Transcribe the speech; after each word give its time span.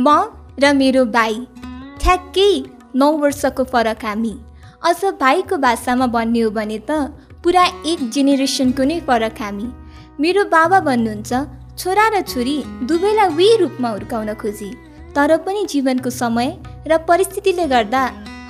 म 0.00 0.08
र 0.62 0.72
मेरो 0.74 1.04
भाइ 1.14 1.34
ठ्याक्कै 2.02 2.52
नौ 3.00 3.08
वर्षको 3.22 3.64
फरक 3.72 4.04
हामी। 4.04 4.34
अझ 4.88 5.00
भाइको 5.20 5.56
भाषामा 5.64 6.06
भन्ने 6.14 6.40
हो 6.40 6.50
भने 6.58 6.78
त 6.88 6.90
पुरा 7.44 7.64
एक 7.92 8.00
जेनेरेसनको 8.14 8.84
नै 8.90 8.98
फरक 9.08 9.40
हामी। 9.42 9.66
मेरो 10.20 10.44
बाबा 10.54 10.78
भन्नुहुन्छ 10.88 11.32
छोरा 11.80 12.06
र 12.14 12.20
छोरी 12.30 12.56
दुवैलाई 12.88 13.28
उही 13.34 13.50
रूपमा 13.62 13.88
हुर्काउन 13.90 14.32
खोजी। 14.42 14.70
तर 15.16 15.36
पनि 15.44 15.64
जीवनको 15.72 16.10
समय 16.12 16.48
र 16.88 16.98
परिस्थितिले 17.08 17.66
गर्दा 17.74 18.02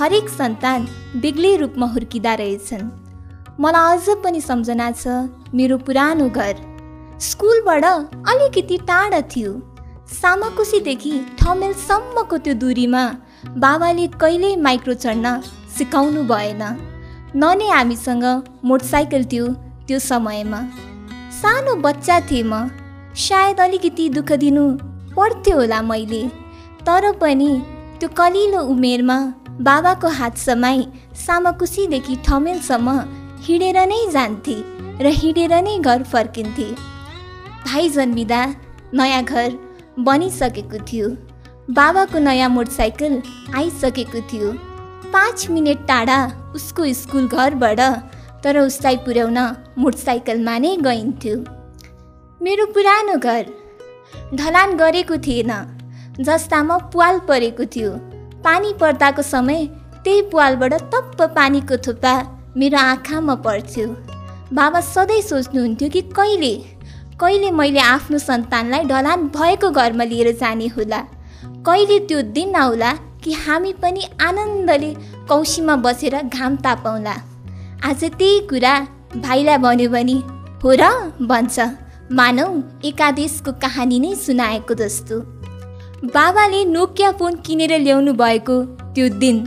हरेक 0.00 0.28
सन्तान 0.30 0.86
बेग्लै 1.22 1.54
रूपमा 1.62 1.86
हुर्किँदा 1.94 2.34
रहेछन्। 2.42 2.84
मलाई 3.62 3.96
अझ 3.96 4.06
पनि 4.24 4.40
सम्झना 4.40 4.90
छ 4.92 5.16
मेरो 5.54 5.78
पुरानो 5.86 6.28
घर। 6.30 6.54
स्कुलबाट 7.28 7.84
अलिकति 8.32 8.76
टाढा 8.88 9.20
थियो। 9.32 9.52
सामाकुसीदेखि 10.08 11.12
ठमेलसम्मको 11.38 12.36
त्यो 12.44 12.52
दूरीमा 12.60 13.02
बाबाले 13.64 14.06
कहिल्यै 14.22 14.52
माइक्रो 14.66 14.94
चढ्न 15.04 15.32
सिकाउनु 15.76 16.22
भएन। 16.30 16.62
न 17.36 17.42
नै 17.58 17.68
हामीसँग 17.70 18.24
मोटरसाइकल 18.68 19.24
थियो 19.32 19.46
त्यो 19.86 19.98
समयमा। 20.06 20.60
सानो 21.40 21.74
बच्चा 21.84 22.16
थिएँ 22.30 22.42
म। 22.42 22.54
सायद 23.24 23.60
अलिकति 23.60 24.08
दुःख 24.16 24.32
दिनु 24.44 24.64
पर्थ्यो 25.16 25.56
होला 25.60 25.82
मैले। 25.90 26.22
तर 26.86 27.12
पनि 27.20 27.50
त्यो 28.00 28.08
कलिलो 28.18 28.64
उमेरमा 28.72 29.18
बाबाको 29.68 30.08
हात 30.18 30.36
समाई 30.38 30.82
सामाकुसीदेखि 31.26 32.16
ठमेलसम्म 32.26 32.98
हिँडेर 33.44 33.78
नै 33.92 34.02
जान्थे 34.16 34.58
र 35.04 35.16
हिँडेर 35.20 35.54
नै 35.62 35.78
घर 35.78 36.02
फर्किन्थे। 36.12 36.68
भाइ 37.68 37.88
जन्मिँदा 37.96 38.42
नयाँ 38.94 39.24
घर 39.24 39.50
बनिसकेको 39.98 40.78
थियो। 40.84 41.08
बाबाको 41.70 42.18
नयाँ 42.18 42.48
मोटरसाइकल 42.48 43.22
आइसकेको 43.54 44.20
थियो। 44.30 44.52
पाँच 45.12 45.48
मिनट 45.50 45.86
टाढा 45.88 46.18
उसको 46.54 46.92
स्कुल 46.94 47.28
घरबाट 47.28 47.80
तर 48.44 48.58
उसलाई 48.58 48.96
पुर्याउन 48.96 49.38
मोटरसाइकलमा 49.78 50.58
नै 50.58 50.76
गइन्थ्यो। 50.80 51.36
मेरो 52.40 52.66
पुरानो 52.66 53.16
घर। 53.18 53.46
ढलान 54.34 54.76
गरेको 54.76 55.16
थिएन 55.16 55.52
जस्तामा 56.20 56.76
पुवाल 56.92 57.18
परेको 57.28 57.64
थियो। 57.64 57.90
पानी 58.44 58.72
पर्दाको 58.80 59.22
समय 59.22 59.66
त्यही 60.04 60.22
पुवालबाट 60.30 60.74
तप्प 60.94 61.22
पानीको 61.36 61.76
थुप्पा 61.76 62.14
मेरो 62.56 62.78
आँखामा 62.78 63.34
पर्थ्यो। 63.44 63.86
बाबा 64.52 64.80
सधैँ 64.80 65.20
सोच्नुहुन्थ्यो 65.22 65.88
कि 65.88 66.00
कहिले 66.16 66.52
कहिले 67.20 67.50
मैले 67.50 67.78
आफ्नो 67.78 68.18
सन्तानलाई 68.18 68.84
ढलान 68.84 69.22
भएको 69.26 69.70
घरमा 69.70 70.04
लिएर 70.04 70.30
जाने 70.32 70.66
होला? 70.66 70.98
कहिले 71.66 71.98
त्यो 71.98 72.20
दिन 72.22 72.54
आउला 72.54 72.92
कि 73.24 73.32
हामी 73.32 73.72
पनि 73.72 74.02
आनन्दले 74.20 74.94
कौशीमा 75.28 75.76
बसेर 75.76 76.16
घाम 76.22 76.56
तापाउँला? 76.56 77.14
आज 77.84 78.04
त्यही 78.04 78.40
कुरा 78.40 78.74
भाइलाई 79.16 79.58
भन्यो 79.58 79.90
भने 79.90 80.16
हो 80.62 80.72
र 80.72 80.90
भन्छ। 81.22 81.58
मानौ 82.12 82.46
एकादेशको 82.84 83.52
कहानी 83.52 83.98
नै 83.98 84.14
सुनाएको 84.14 84.74
जस्तो। 84.74 85.20
बाबाले 86.14 86.64
नोकिया 86.64 87.12
फोन 87.12 87.42
किनेर 87.46 87.78
ल्याउनु 87.80 88.12
भएको 88.14 88.64
त्यो 88.94 89.08
दिन। 89.18 89.46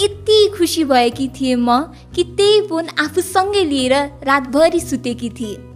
यति 0.00 0.38
खुसी 0.58 0.84
भएकी 0.84 1.28
थिएँ 1.28 1.56
म 1.56 1.80
कि 2.14 2.24
त्यही 2.24 2.60
फोन 2.68 2.88
आफूसँगै 3.00 3.64
लिएर 3.64 3.94
रातभरि 4.22 4.80
सुतेकी 4.80 5.30
थिएँ। 5.30 5.73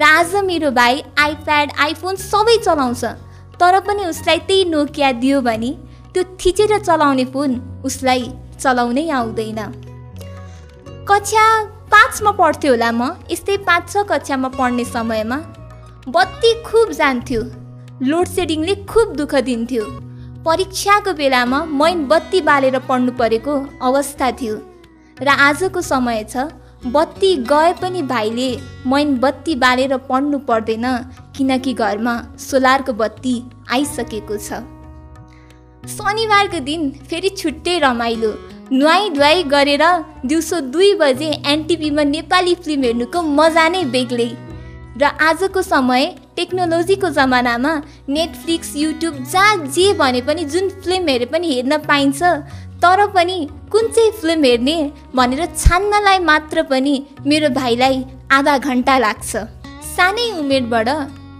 र 0.00 0.02
आज 0.02 0.34
मेरो 0.44 0.70
भाइ 0.70 1.02
आइप्याड 1.18 1.70
आइफोन 1.78 2.16
सबै 2.16 2.56
चलाउँछ। 2.58 3.04
तर 3.60 3.78
पनि 3.86 4.04
उसलाई 4.04 4.38
त्यही 4.48 4.64
नोकिया 4.64 5.10
दियो 5.20 5.40
भने 5.40 5.70
त्यो 6.14 6.22
थिचेर 6.40 6.72
चलाउने 6.78 7.24
फोन 7.24 7.50
उसलाई 7.84 8.22
चलाउनै 8.60 9.04
आउँदैन। 9.10 9.60
कक्षा 11.04 11.44
पाँचमा 11.92 12.30
पढ्थ्यो 12.40 12.72
होला 12.72 12.90
म। 12.92 13.02
यस्तै 13.30 13.56
पाँच 13.68 13.92
छ 13.92 14.04
कक्षामा 14.08 14.48
पढ्ने 14.56 14.84
समयमा 14.86 15.38
बत्ती 16.08 16.52
खुब 16.64 16.92
जान्थ्यो। 16.92 17.42
लोड 18.08 18.26
सेडिङले 18.26 18.74
खुब 18.88 19.14
दुःख 19.16 19.34
दिन्थ्यो। 19.44 19.84
परीक्षाको 20.46 21.12
बेलामा 21.12 21.58
मैन 21.76 22.06
बत्ती 22.08 22.40
बालेर 22.48 22.78
पढ्नु 22.88 23.12
परेको 23.20 23.54
अवस्था 23.82 24.30
थियो। 24.40 24.56
र 25.16 25.28
आजको 25.28 25.80
समय 25.84 26.24
छ। 26.24 26.48
बत्ती 26.84 27.34
गए 27.44 27.72
पनि 27.72 28.02
भाइले 28.02 28.48
मैन 28.86 29.16
बत्ती 29.18 29.54
बालेर 29.54 29.96
पढ्नु 30.08 30.38
पर्दैन 30.40 30.86
किनकि 31.36 31.72
घरमा 31.74 32.14
सोलरको 32.40 32.92
बत्ती 32.92 33.34
आइसकेको 33.70 34.36
छ। 34.36 34.62
शनिबारको 35.90 36.60
दिन 36.60 36.90
फेरि 37.10 37.28
छुट्टै 37.30 37.78
रमाइलो। 37.78 38.32
नुहाई 38.72 39.10
धुवाई 39.10 39.42
गरेर 39.52 39.84
दिउँसो 40.24 40.60
दुई 40.72 40.92
बजे 40.94 41.30
एनटिभीमा 41.46 42.02
नेपाली 42.06 42.54
फिल्म 42.56 42.82
हेर्नुको 42.84 43.22
मजा 43.22 43.68
नै 43.68 43.84
बेग्लै। 43.92 44.30
र 44.96 45.04
आजको 45.20 45.62
समय 45.62 46.06
टेक्नोलोजीको 46.36 47.08
जमानामा 47.10 47.74
नेटफ्लिक्स 48.08 48.74
युट्युब 48.76 49.22
जहाँ 49.24 49.56
जे 49.68 49.92
भने 49.94 50.20
पनि 50.22 50.44
जुन 50.46 50.68
फिल्म 50.80 51.08
हेरे 51.08 51.26
पनि 51.26 51.54
हेर्न 51.54 51.76
पाइन्छ 51.84 52.22
तर 52.82 53.06
पनि 53.14 53.38
कुन 53.72 53.88
चाहिँ 53.88 54.10
फिल्म 54.20 54.44
हेर्ने 54.44 54.76
भनेर 55.14 55.44
छान्नलाई 55.54 56.18
मात्र 56.30 56.62
पनि 56.70 56.94
मेरो 57.26 57.48
भाइलाई 57.54 58.04
आधा 58.32 58.56
घन्टा 58.58 58.96
लाग्छ। 58.98 59.36
सानै 59.90 60.26
उमेरबाट 60.40 60.88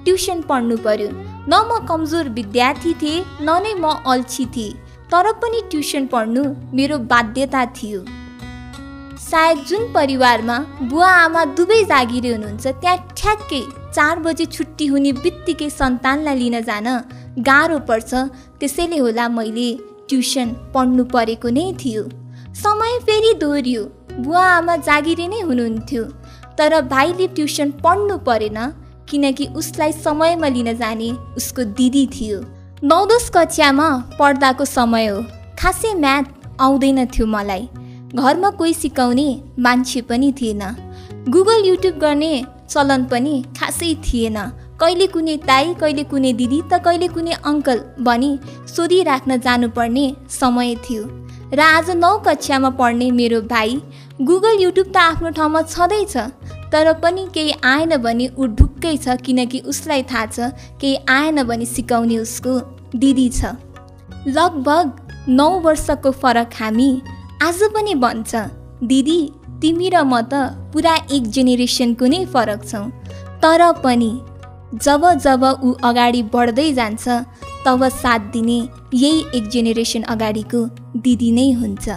ट्युसन 0.04 0.40
पढ्नु 0.48 0.76
पर्यो। 0.86 1.08
न 1.10 1.52
म 1.68 1.78
कमजोर 1.88 2.28
विद्यार्थी 2.38 2.92
थिएँ 3.02 3.24
न 3.42 3.58
नै 3.64 3.74
म 3.74 3.94
अल्छी 4.12 4.46
थिएँ 4.56 4.78
तर 5.12 5.32
पनि 5.42 5.60
ट्युसन 5.70 6.06
पढ्नु 6.12 6.42
मेरो 6.76 6.98
बाध्यता 7.12 7.64
थियो। 7.76 8.00
सायद 9.20 9.58
जुन 9.68 9.92
परिवारमा 9.92 10.58
बुवा 10.90 11.10
आमा 11.24 11.44
दुवै 11.56 11.82
जागिरे 11.84 12.30
हुनुहुन्छ 12.34 12.66
त्यहाँ 12.66 12.96
ठ्याक्कै 13.16 13.62
चार 13.94 14.18
बजे 14.26 14.44
छुट्टी 14.56 14.86
हुने 14.86 15.12
बित्तिकै 15.24 15.68
सन्तानलाई 15.70 16.36
लिन 16.38 16.60
जान 16.68 16.88
गाह्रो 17.48 17.78
पर्छ 17.88 18.10
त्यसैले 18.60 18.98
होला 18.98 19.28
मैले 19.38 19.68
ट्युसन 20.10 20.48
पढ्नु 20.74 21.04
परेको 21.14 21.48
नै 21.48 21.72
थियो। 21.80 22.02
समय 22.54 22.98
फेरि 23.06 23.32
दोहोरियो 23.40 23.82
बुवा 24.18 24.44
आमा 24.52 24.76
जागिरे 24.86 25.26
नै 25.28 25.40
हुनुहुन्थ्यो। 25.40 26.04
तर 26.58 26.80
भाइले 26.84 27.26
ट्युसन 27.26 27.70
पढ्नु 27.84 28.16
परेन 28.18 28.58
किनकि 29.10 29.46
उसलाई 29.56 29.92
समयमा 29.92 30.48
लिन 30.48 30.72
जाने 30.76 31.10
उसको 31.36 31.64
दिदी 31.78 32.06
थियो। 32.06 32.38
नौ 32.84 32.98
दस 33.06 33.30
कक्षामा 33.34 33.88
पढ्दाको 34.18 34.64
समय 34.64 35.06
हो। 35.06 35.22
खासै 35.58 35.94
म्याथ 35.94 36.60
आउँदैन 36.60 37.06
थियो 37.06 37.26
मलाई। 37.26 37.68
घरमा 38.14 38.50
कोही 38.50 38.74
सिकाउने 38.74 39.28
मान्छे 39.58 40.00
पनि 40.02 40.32
थिएन। 40.32 40.62
गुगल 41.28 41.64
युट्युब 41.66 41.98
गर्ने 41.98 42.32
चलन 42.68 43.04
पनि 43.04 43.34
खासै 43.58 43.94
थिएन। 44.04 44.38
कहिले 44.80 45.06
कुनै 45.14 45.36
ताई 45.48 45.72
कहिले 45.80 46.04
कुनै 46.10 46.32
दिदी 46.36 46.58
त 46.60 46.76
कहिले 46.84 47.08
कुनै 47.14 47.32
अङ्कल 47.48 47.80
भनी 48.06 48.30
सोधिराख्न 48.74 49.36
जानुपर्ने 49.46 50.04
समय 50.34 50.74
थियो। 50.84 51.02
र 51.52 51.60
आज 51.62 51.90
नौ 51.96 52.12
कक्षामा 52.26 52.70
पढ्ने 52.78 53.10
मेरो 53.12 53.40
भाइ 53.50 53.74
गुगल 54.28 54.62
युट्युब 54.62 54.86
त 54.86 54.96
आफ्नो 54.98 55.30
ठाउँमा 55.38 55.62
छँदैछ 55.64 56.16
तर 56.72 56.92
पनि 57.02 57.26
केही 57.34 57.52
आएन 57.64 57.96
भने 58.04 58.28
ऊ 58.30 58.46
ढुक्कै 58.58 58.96
छ 58.96 59.16
किनकि 59.26 59.60
उसलाई 59.72 60.02
थाहा 60.10 60.26
छ 60.28 60.48
केही 60.80 60.96
आएन 61.16 61.42
भने 61.50 61.66
सिकाउने 61.66 62.18
उसको 62.18 62.54
दिदी 62.96 63.28
छ। 63.30 63.52
लगभग 64.28 65.28
नौ 65.28 65.50
वर्षको 65.60 66.10
फरक 66.22 66.56
हामी 66.60 66.90
आज 67.42 67.62
पनि 67.76 67.94
भन्छ 68.04 68.32
दिदी 68.86 69.20
तिमी 69.62 69.88
र 69.90 70.02
म 70.04 70.24
त 70.24 70.32
पुरा 70.72 70.96
एक 71.12 71.30
जेनेरेसनको 71.36 72.06
नै 72.06 72.24
फरक 72.32 72.68
छौँ। 72.70 72.86
तर 73.42 73.70
पनि 73.84 74.12
जब 74.74 75.04
जब 75.18 75.44
ऊ 75.64 75.72
अगाडि 75.84 76.22
बढ्दै 76.34 76.72
जान्छ 76.72 77.08
तब 77.64 77.88
साथ 77.92 78.30
दिने 78.32 78.58
यही 78.94 79.24
एक 79.34 79.48
जेनेरेसन 79.48 80.02
अगाडिको 80.14 80.60
दिदी 80.96 81.30
नै 81.32 81.50
हुन्छ। 81.60 81.88